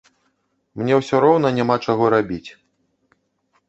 Мне 0.83 0.93
ўсё 1.01 1.15
роўна 1.25 1.53
няма 1.59 1.79
чаго 1.87 2.03
рабіць. 2.19 2.47